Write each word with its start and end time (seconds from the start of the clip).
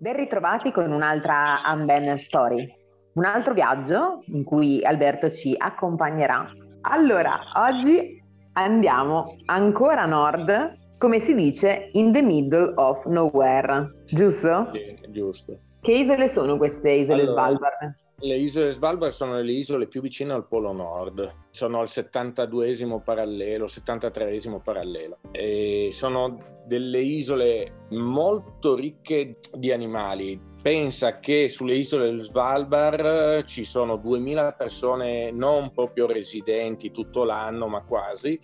Ben 0.00 0.14
ritrovati 0.14 0.70
con 0.70 0.92
un'altra 0.92 1.60
Unben 1.66 2.16
Story, 2.18 2.72
un 3.14 3.24
altro 3.24 3.52
viaggio 3.52 4.22
in 4.26 4.44
cui 4.44 4.80
Alberto 4.84 5.28
ci 5.28 5.56
accompagnerà. 5.58 6.48
Allora, 6.82 7.36
oggi 7.56 8.22
andiamo 8.52 9.34
ancora 9.46 10.02
a 10.02 10.06
nord, 10.06 10.76
come 10.98 11.18
si 11.18 11.34
dice, 11.34 11.90
in 11.94 12.12
the 12.12 12.22
middle 12.22 12.74
of 12.76 13.06
nowhere, 13.06 14.04
giusto? 14.06 14.70
Sì, 14.72 14.96
giusto. 15.08 15.58
Che 15.80 15.92
isole 15.92 16.28
sono 16.28 16.56
queste 16.58 16.90
isole 16.92 17.22
Allora, 17.22 17.32
Svalbard? 17.32 17.96
Le 18.20 18.34
isole 18.36 18.72
Svalbard 18.72 19.12
sono 19.12 19.40
le 19.40 19.52
isole 19.52 19.86
più 19.86 20.00
vicine 20.00 20.32
al 20.32 20.48
Polo 20.48 20.72
Nord, 20.72 21.46
sono 21.50 21.78
al 21.78 21.86
72esimo 21.86 23.00
parallelo, 23.00 23.66
73esimo 23.66 24.60
parallelo 24.60 25.18
e 25.30 25.90
sono 25.92 26.56
delle 26.66 27.00
isole 27.00 27.86
molto 27.90 28.74
ricche 28.74 29.36
di 29.52 29.70
animali. 29.70 30.40
Pensa 30.60 31.20
che 31.20 31.48
sulle 31.48 31.76
isole 31.76 32.20
Svalbard 32.20 33.44
ci 33.44 33.62
sono 33.62 33.96
2000 33.96 34.52
persone 34.54 35.30
non 35.30 35.70
proprio 35.70 36.06
residenti 36.06 36.90
tutto 36.90 37.22
l'anno, 37.22 37.68
ma 37.68 37.84
quasi, 37.84 38.36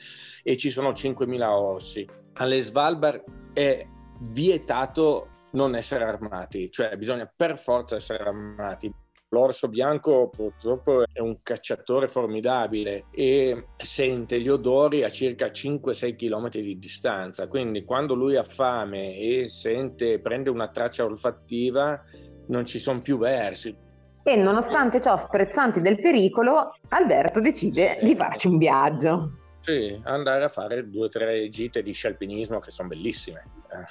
e 0.45 0.57
ci 0.57 0.71
sono 0.71 0.93
5000 0.93 1.59
orsi. 1.59 2.09
Alle 2.35 2.63
Svalbard 2.63 3.25
è 3.53 3.85
vietato 4.31 5.29
non 5.53 5.75
essere 5.75 6.05
armati, 6.05 6.71
cioè 6.71 6.97
bisogna 6.97 7.29
per 7.37 7.59
forza 7.59 7.97
essere 7.97 8.23
armati. 8.23 9.03
L'orso 9.35 9.67
bianco 9.67 10.29
purtroppo 10.29 11.03
è 11.13 11.19
un 11.19 11.43
cacciatore 11.43 12.07
formidabile 12.07 13.07
e 13.11 13.67
sente 13.77 14.41
gli 14.41 14.49
odori 14.49 15.03
a 15.03 15.09
circa 15.09 15.47
5-6 15.47 16.15
km 16.15 16.51
di 16.51 16.79
distanza, 16.79 17.49
quindi 17.49 17.85
quando 17.85 18.15
lui 18.15 18.37
ha 18.37 18.45
fame 18.45 19.17
e 19.19 19.49
sente, 19.49 20.21
prende 20.21 20.51
una 20.51 20.69
traccia 20.69 21.05
olfattiva, 21.05 22.01
non 22.47 22.65
ci 22.65 22.79
sono 22.79 23.01
più 23.01 23.19
versi. 23.19 23.77
E 24.23 24.37
nonostante 24.37 25.01
ciò, 25.01 25.17
sprezzanti 25.17 25.81
del 25.81 26.01
pericolo, 26.01 26.77
Alberto 26.91 27.41
decide 27.41 27.97
Sì. 27.99 28.05
di 28.05 28.15
farci 28.15 28.47
un 28.47 28.57
viaggio. 28.57 29.33
Sì, 29.63 30.01
andare 30.05 30.45
a 30.45 30.49
fare 30.49 30.89
due 30.89 31.07
o 31.07 31.09
tre 31.09 31.49
gite 31.49 31.83
di 31.83 31.91
scialpinismo 31.93 32.61
che 32.61 32.71
sono 32.71 32.87
bellissime. 32.89 33.43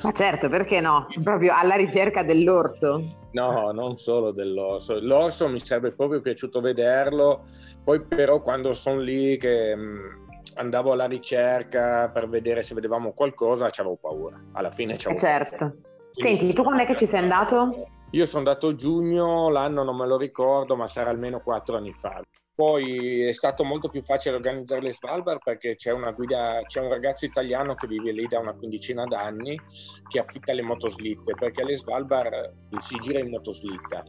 Ma 0.02 0.12
certo, 0.12 0.50
perché 0.50 0.80
no? 0.80 1.08
Proprio 1.23 1.53
alla 1.56 1.76
ricerca 1.76 2.23
dell'orso. 2.23 3.28
No, 3.31 3.72
non 3.72 3.98
solo 3.98 4.31
dell'orso. 4.31 5.00
L'orso 5.00 5.48
mi 5.50 5.59
sarebbe 5.59 5.92
proprio 5.92 6.22
piaciuto 6.22 6.62
vederlo, 6.62 7.45
poi 7.84 8.02
però 8.02 8.42
quando 8.42 8.73
sono 8.73 9.00
lì 9.00 9.38
che 9.38 9.75
mh, 9.75 10.28
andavo 10.56 10.92
alla 10.92 11.06
ricerca 11.06 12.09
per 12.09 12.30
vedere 12.30 12.62
se 12.62 12.75
vedevamo 12.75 13.14
qualcosa, 13.14 13.70
c'avevo 13.70 13.98
paura. 14.00 14.40
Alla 14.53 14.72
fine 14.72 14.95
c'avevo 14.98 15.20
certo. 15.20 15.58
paura. 15.58 15.75
Senti, 16.16 16.53
tu 16.53 16.64
quando 16.64 16.84
è 16.84 16.86
che 16.86 16.95
ci 16.95 17.08
sei 17.08 17.20
andato? 17.20 17.88
Io 18.12 18.25
sono 18.28 18.47
andato 18.47 18.75
giugno, 18.75 19.50
l'anno 19.50 19.84
non 19.84 19.97
me 19.97 20.06
lo 20.06 20.18
ricordo, 20.18 20.75
ma 20.75 20.86
sarà 20.86 21.09
almeno 21.09 21.42
quattro 21.42 21.78
anni 21.78 21.94
fa. 21.94 22.22
Poi 22.56 23.28
è 23.28 23.34
stato 23.34 23.64
molto 23.64 23.90
più 23.90 24.04
facile 24.04 24.36
organizzare 24.36 24.82
le 24.82 24.92
Svalbard 24.92 25.40
perché 25.44 25.76
c'è 25.76 25.92
una 25.92 26.12
guida, 26.12 26.62
c'è 26.68 26.82
un 26.82 26.90
ragazzo 26.90 27.26
italiano 27.26 27.73
che 27.73 27.88
vive 27.88 28.12
lì 28.12 28.28
da 28.28 28.38
una 28.38 28.54
quindicina 28.54 29.06
d'anni 29.06 29.59
che 30.08 30.20
affitta 30.20 30.54
le 30.54 30.62
motoslitte 30.62 31.34
perché 31.34 31.64
alle 31.64 31.78
Svalbard 31.78 32.54
si 32.78 32.96
gira 33.00 33.20
in 33.20 33.31
motoslitta. 33.31 34.04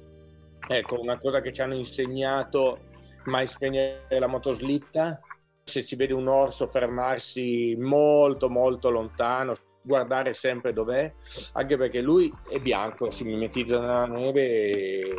Ecco, 0.68 1.00
una 1.00 1.18
cosa 1.18 1.40
che 1.40 1.52
ci 1.52 1.62
hanno 1.62 1.74
insegnato, 1.74 2.80
mai 3.24 3.46
spegnere 3.46 4.18
la 4.18 4.26
motoslitta, 4.26 5.20
se 5.62 5.80
si 5.80 5.96
vede 5.96 6.12
un 6.12 6.28
orso 6.28 6.68
fermarsi 6.68 7.74
molto 7.78 8.50
molto 8.50 8.90
lontano, 8.90 9.54
guardare 9.82 10.34
sempre 10.34 10.72
dov'è, 10.72 11.12
anche 11.52 11.76
perché 11.76 12.00
lui 12.00 12.32
è 12.48 12.58
bianco, 12.58 13.10
si 13.10 13.24
mimetizza 13.24 13.80
nella 13.80 14.06
neve 14.06 14.70
e, 14.70 15.14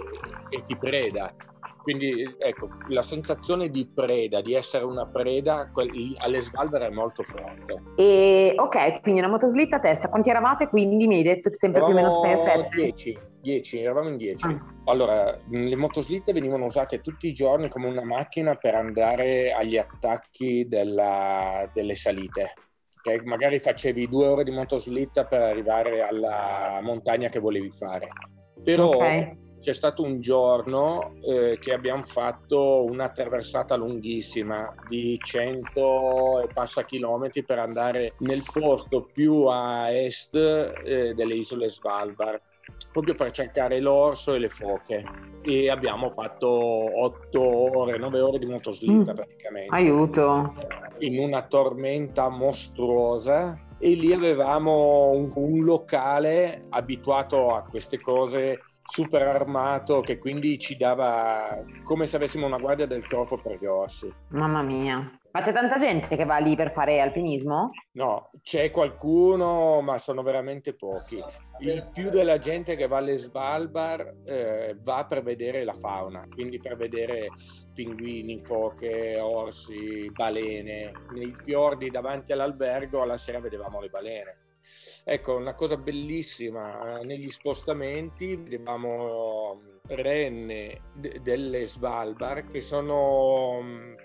e 0.50 0.64
ti 0.66 0.78
preda. 0.78 1.34
Quindi 1.86 2.36
ecco, 2.39 2.67
la 2.88 3.03
sensazione 3.03 3.69
di 3.69 3.88
preda, 3.94 4.41
di 4.41 4.56
essere 4.56 4.85
una 4.85 5.06
preda, 5.06 5.69
alle 6.18 6.41
Svalbard 6.41 6.85
è 6.85 6.90
molto 6.90 7.22
forte. 7.22 7.84
E 7.96 8.56
ok, 8.57 9.01
quindi 9.01 9.19
una 9.19 9.29
motoslitta 9.29 9.75
a 9.75 9.79
testa. 9.79 10.09
Quanti 10.09 10.31
eravate? 10.31 10.68
Quindi 10.68 11.06
mi 11.06 11.18
hai 11.18 11.22
detto 11.22 11.53
sempre 11.53 11.84
più 11.84 11.91
o 11.91 11.94
meno 11.94 12.09
6 12.09 12.34
o 12.34 12.41
Eravamo 12.41 12.63
7? 12.72 12.75
10, 12.81 13.19
10, 13.40 13.79
eravamo 13.81 14.09
in 14.09 14.18
10. 14.18 14.46
Ah. 14.47 14.66
Allora, 14.85 15.40
le 15.47 15.75
motoslitte 15.75 16.34
venivano 16.34 16.66
usate 16.66 17.01
tutti 17.01 17.28
i 17.28 17.34
giorni 17.34 17.69
come 17.69 17.88
una 17.88 18.03
macchina 18.03 18.56
per 18.56 18.73
andare 18.73 19.52
agli 19.53 19.78
attacchi 19.78 20.67
della- 20.67 21.69
delle 21.72 21.94
salite. 21.94 22.53
Ok? 22.97 23.22
Magari 23.25 23.59
facevi 23.59 24.07
due 24.09 24.25
ore 24.25 24.44
di 24.44 24.50
motoslitta 24.50 25.25
per 25.25 25.41
arrivare 25.41 26.02
alla 26.02 26.79
montagna 26.81 27.29
che 27.29 27.38
volevi 27.40 27.72
fare. 27.78 28.07
Però 28.63 28.88
Ok. 28.88 29.44
C'è 29.66 29.74
stato 29.74 30.03
un 30.03 30.22
giorno 30.22 31.16
eh, 31.24 31.58
che 31.59 31.74
abbiamo 31.74 32.03
fatto 32.03 32.86
una 32.86 33.09
traversata 33.09 33.76
lunghissima 33.76 34.72
di 34.88 35.20
100 35.20 36.42
e 36.44 36.53
passa 36.53 36.86
chilometri 36.86 37.44
per 37.44 37.58
andare 37.58 38.14
nel 38.20 38.44
posto 38.53 39.09
più 39.12 39.46
a 39.46 39.90
est 39.90 40.36
eh, 40.36 41.16
delle 41.16 41.34
isole 41.34 41.72
Svalbard 41.72 42.40
proprio 42.92 43.16
per 43.16 43.31
cercare 43.31 43.80
l'orso 43.80 44.36
e 44.36 44.40
le 44.40 44.50
foche 44.50 45.03
e 45.42 45.72
abbiamo 45.72 46.12
fatto 46.12 46.47
8 46.47 47.42
ore, 47.80 47.97
9 47.97 48.20
ore 48.20 48.38
di 48.38 48.46
motoslitta 48.46 49.14
Mm. 49.14 49.16
praticamente 49.16 49.76
Aiuto. 49.76 50.53
in 51.00 51.18
una 51.18 51.42
tormenta 51.42 52.30
mostruosa 52.30 53.59
e 53.80 53.90
lì 53.96 54.14
avevamo 54.14 55.09
un, 55.09 55.32
un 55.34 55.64
locale 55.64 56.62
abituato 56.70 57.56
a 57.56 57.64
queste 57.64 58.00
cose 58.00 58.59
super 58.88 59.23
armato 59.23 60.01
che 60.01 60.18
quindi 60.18 60.59
ci 60.59 60.75
dava 60.75 61.63
come 61.84 62.07
se 62.07 62.16
avessimo 62.16 62.46
una 62.46 62.57
guardia 62.57 62.85
del 62.85 63.07
corpo 63.07 63.38
per 63.38 63.57
gli 63.59 63.66
orsi. 63.66 64.13
Mamma 64.29 64.62
mia. 64.62 65.19
Ma 65.35 65.41
c'è 65.41 65.51
tanta 65.51 65.78
gente 65.78 66.16
che 66.16 66.23
va 66.23 66.38
lì 66.38 66.56
per 66.56 66.72
fare 66.72 67.01
alpinismo? 67.01 67.72
No, 67.96 68.29
c'è 68.41 68.72
qualcuno, 68.72 69.81
ma 69.81 69.97
sono 69.97 70.23
veramente 70.23 70.75
pochi. 70.75 71.22
Il 71.59 71.90
più 71.91 72.09
della 72.09 72.38
gente 72.38 72.78
che 72.78 72.88
va 72.88 72.97
alle 72.97 73.18
Svalbard 73.18 74.25
eh, 74.29 74.78
va 74.81 75.06
per 75.06 75.23
vedere 75.23 75.66
la 75.66 75.73
fauna, 75.73 76.25
quindi 76.34 76.57
per 76.62 76.78
vedere 76.78 77.28
pinguini, 77.73 78.46
foche, 78.46 79.19
orsi, 79.19 80.09
balene. 80.09 80.94
Nei 81.12 81.34
fiordi 81.34 81.90
davanti 81.90 82.31
all'albergo 82.31 83.02
alla 83.02 83.17
sera 83.17 83.41
vedevamo 83.41 83.81
le 83.81 83.90
balene. 83.90 84.44
Ecco, 85.07 85.35
una 85.35 85.53
cosa 85.53 85.77
bellissima, 85.77 86.99
eh, 86.99 87.05
negli 87.05 87.29
spostamenti 87.29 88.35
vedevamo 88.35 89.61
renne 89.88 90.81
de- 90.95 91.19
delle 91.21 91.67
Svalbard 91.67 92.49
che 92.49 92.59
sono 92.59 93.59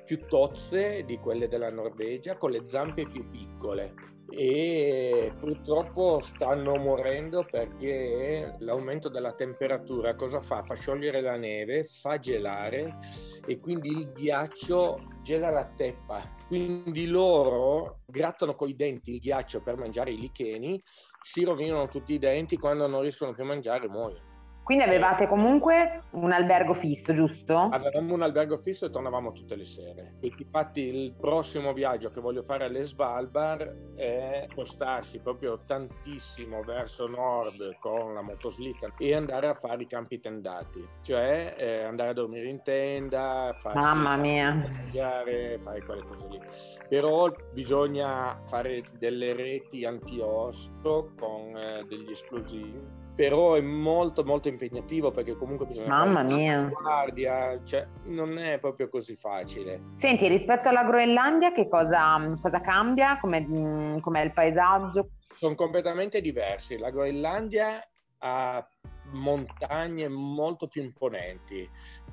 più 0.04 0.26
tozze 0.26 1.02
di 1.06 1.16
quelle 1.16 1.48
della 1.48 1.70
Norvegia, 1.70 2.36
con 2.36 2.50
le 2.50 2.68
zampe 2.68 3.08
più 3.08 3.26
piccole 3.30 3.94
e 4.32 5.32
purtroppo 5.40 6.20
stanno 6.22 6.76
morendo 6.76 7.44
perché 7.50 8.54
l'aumento 8.58 9.08
della 9.08 9.32
temperatura 9.32 10.14
cosa 10.14 10.40
fa? 10.40 10.62
Fa 10.62 10.74
sciogliere 10.74 11.20
la 11.20 11.36
neve, 11.36 11.84
fa 11.84 12.18
gelare 12.18 12.98
e 13.46 13.58
quindi 13.58 13.88
il 13.88 14.12
ghiaccio 14.12 15.18
gela 15.30 15.50
la 15.50 15.64
teppa. 15.64 16.28
Quindi 16.48 17.06
loro 17.06 18.00
grattano 18.06 18.56
coi 18.56 18.74
denti 18.74 19.12
il 19.12 19.20
ghiaccio 19.20 19.62
per 19.62 19.76
mangiare 19.76 20.10
i 20.10 20.18
licheni, 20.18 20.82
si 21.22 21.44
rovinano 21.44 21.86
tutti 21.86 22.14
i 22.14 22.18
denti, 22.18 22.56
quando 22.56 22.88
non 22.88 23.02
riescono 23.02 23.32
più 23.32 23.44
a 23.44 23.46
mangiare 23.46 23.88
muoiono. 23.88 24.29
Quindi 24.70 24.86
avevate 24.86 25.26
comunque 25.26 26.04
un 26.10 26.30
albergo 26.30 26.74
fisso, 26.74 27.12
giusto? 27.12 27.56
Avevamo 27.72 28.14
un 28.14 28.22
albergo 28.22 28.56
fisso 28.56 28.86
e 28.86 28.90
tornavamo 28.90 29.32
tutte 29.32 29.56
le 29.56 29.64
sere. 29.64 30.14
Infatti 30.20 30.82
il 30.82 31.12
prossimo 31.12 31.72
viaggio 31.72 32.10
che 32.10 32.20
voglio 32.20 32.44
fare 32.44 32.66
alle 32.66 32.84
Svalbard 32.84 33.96
è 33.96 34.46
spostarsi 34.48 35.18
proprio 35.18 35.64
tantissimo 35.66 36.62
verso 36.62 37.08
nord 37.08 37.78
con 37.80 38.14
la 38.14 38.22
motoslitta 38.22 38.94
e 38.96 39.12
andare 39.12 39.48
a 39.48 39.54
fare 39.54 39.82
i 39.82 39.88
campi 39.88 40.20
tendati, 40.20 40.86
cioè 41.02 41.56
eh, 41.58 41.82
andare 41.82 42.10
a 42.10 42.14
dormire 42.14 42.46
in 42.46 42.62
tenda, 42.62 43.52
Mamma 43.74 44.14
mia. 44.14 44.52
mangiare, 44.54 45.58
fare 45.64 45.82
quelle 45.82 46.02
cose 46.04 46.28
lì. 46.28 46.40
Però 46.88 47.28
bisogna 47.52 48.40
fare 48.46 48.84
delle 49.00 49.32
reti 49.34 49.84
anti-orso 49.84 51.10
con 51.18 51.56
eh, 51.56 51.84
degli 51.88 52.12
esplosivi. 52.12 53.00
Però 53.14 53.54
è 53.54 53.60
molto 53.60 54.24
molto 54.24 54.48
impegnativo 54.48 55.10
perché 55.10 55.36
comunque 55.36 55.66
bisogna 55.66 55.88
Mamma 55.88 56.22
mia. 56.22 56.70
guardia, 56.72 57.62
cioè 57.64 57.86
non 58.06 58.38
è 58.38 58.58
proprio 58.58 58.88
così 58.88 59.16
facile. 59.16 59.82
Senti, 59.96 60.26
rispetto 60.28 60.68
alla 60.68 60.84
Groenlandia, 60.84 61.52
che 61.52 61.68
cosa, 61.68 62.34
cosa 62.40 62.60
cambia? 62.60 63.18
Come, 63.20 63.40
mm, 63.42 63.98
com'è 63.98 64.22
il 64.22 64.32
paesaggio? 64.32 65.10
Sono 65.38 65.54
completamente 65.54 66.20
diversi. 66.20 66.78
La 66.78 66.90
Groenlandia 66.90 67.86
ha 68.18 68.66
montagne 69.12 70.08
molto 70.08 70.68
più 70.68 70.82
imponenti, 70.82 71.68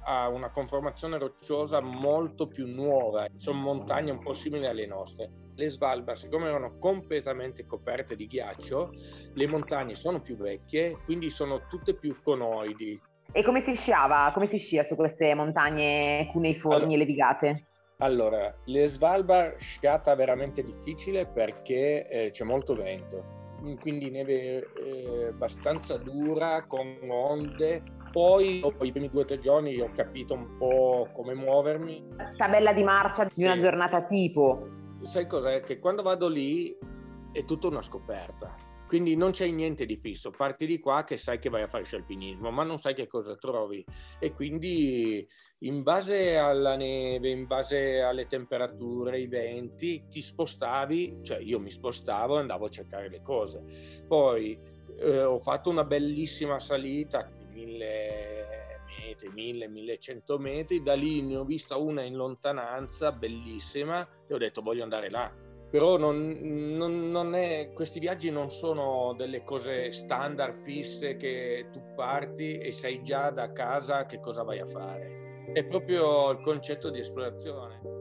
ha 0.09 0.29
una 0.29 0.49
conformazione 0.49 1.17
rocciosa 1.17 1.81
molto 1.81 2.47
più 2.47 2.65
nuova, 2.65 3.27
sono 3.35 3.59
montagne 3.59 4.11
un 4.11 4.19
po' 4.19 4.33
simili 4.33 4.65
alle 4.65 4.87
nostre. 4.87 5.29
le 5.55 5.69
Svalbard, 5.69 6.17
siccome 6.17 6.47
erano 6.47 6.77
completamente 6.77 7.65
coperte 7.65 8.15
di 8.15 8.27
ghiaccio, 8.27 8.91
le 9.33 9.47
montagne 9.47 9.95
sono 9.95 10.21
più 10.21 10.37
vecchie, 10.37 10.99
quindi 11.03 11.29
sono 11.29 11.65
tutte 11.67 11.95
più 11.95 12.21
conoidi. 12.21 13.01
E 13.31 13.43
come 13.43 13.61
si 13.61 13.75
sciava? 13.75 14.31
Come 14.33 14.45
si 14.45 14.57
scia 14.57 14.83
su 14.83 14.95
queste 14.95 15.33
montagne 15.33 16.29
cuneiformi 16.31 16.77
allora, 16.77 16.93
e 16.93 16.97
levigate? 16.97 17.65
Allora, 17.97 18.55
le 18.65 18.87
Svalbard 18.87 19.57
sciata 19.57 20.15
veramente 20.15 20.63
difficile 20.63 21.25
perché 21.27 22.07
eh, 22.07 22.29
c'è 22.29 22.45
molto 22.45 22.75
vento 22.75 23.37
quindi 23.79 24.11
neve 24.11 24.71
eh, 24.83 25.27
abbastanza 25.29 25.97
dura 25.97 26.65
con 26.67 26.97
onde. 27.09 27.81
Poi 28.11 28.59
dopo 28.59 28.83
i 28.85 28.91
primi 28.91 29.09
due 29.09 29.21
o 29.21 29.25
tre 29.25 29.39
giorni 29.39 29.79
ho 29.79 29.91
capito 29.95 30.33
un 30.33 30.57
po' 30.57 31.09
come 31.13 31.33
muovermi. 31.33 32.05
Tabella 32.35 32.73
di 32.73 32.83
marcia 32.83 33.25
di 33.25 33.31
sì. 33.35 33.43
una 33.43 33.55
giornata 33.55 34.01
tipo. 34.03 34.67
Sai 35.01 35.27
cos'è? 35.27 35.61
Che 35.61 35.79
quando 35.79 36.01
vado 36.01 36.27
lì 36.27 36.75
è 37.31 37.43
tutta 37.45 37.67
una 37.67 37.81
scoperta 37.81 38.55
quindi 38.87 39.17
non 39.17 39.31
c'è 39.31 39.47
niente 39.49 39.85
di 39.85 39.97
fisso, 39.97 40.31
parti 40.31 40.65
di 40.65 40.79
qua 40.79 41.03
che 41.03 41.17
sai 41.17 41.39
che 41.39 41.49
vai 41.49 41.61
a 41.61 41.67
fare 41.67 41.83
scialpinismo, 41.83 42.49
ma 42.51 42.63
non 42.63 42.77
sai 42.77 42.95
che 42.95 43.05
cosa 43.05 43.35
trovi. 43.35 43.83
E 44.17 44.33
quindi 44.33 45.27
in 45.59 45.83
base 45.83 46.37
alla 46.37 46.77
neve, 46.77 47.29
in 47.29 47.45
base 47.45 47.99
alle 47.99 48.27
temperature, 48.27 49.17
ai 49.17 49.27
venti, 49.27 50.05
ti 50.09 50.21
spostavi, 50.21 51.19
cioè 51.21 51.39
io 51.39 51.59
mi 51.59 51.69
spostavo 51.69 52.37
e 52.37 52.39
andavo 52.39 52.65
a 52.65 52.69
cercare 52.69 53.09
le 53.09 53.21
cose. 53.21 53.61
Poi 54.07 54.57
eh, 54.99 55.23
ho 55.23 55.39
fatto 55.39 55.69
una 55.69 55.83
bellissima 55.83 56.57
salita, 56.57 57.29
mille 59.33 59.67
metri, 59.67 59.67
1000, 59.67 59.67
1100 59.67 60.37
metri, 60.39 60.83
da 60.83 60.93
lì 60.93 61.21
ne 61.21 61.37
ho 61.37 61.43
vista 61.43 61.77
una 61.77 62.01
in 62.01 62.15
lontananza, 62.15 63.11
bellissima, 63.11 64.07
e 64.27 64.33
ho 64.33 64.37
detto 64.37 64.61
voglio 64.61 64.83
andare 64.83 65.09
là 65.09 65.45
però 65.69 65.97
non, 65.97 66.29
non, 66.39 67.11
non 67.11 67.35
è, 67.35 67.71
questi 67.73 67.99
viaggi 67.99 68.31
non 68.31 68.49
sono 68.49 69.13
delle 69.17 69.43
cose 69.43 69.91
standard 69.91 70.63
fisse 70.63 71.17
che 71.17 71.67
tu 71.73 71.81
parti 71.93 72.57
e 72.57 72.71
sai 72.71 73.03
già 73.03 73.31
da 73.31 73.51
casa 73.51 74.05
che 74.05 74.19
cosa 74.21 74.43
vai 74.43 74.59
a 74.59 74.65
fare. 74.65 75.51
È 75.51 75.65
proprio 75.65 76.31
il 76.31 76.39
concetto 76.39 76.89
di 76.89 76.99
esplorazione. 76.99 77.96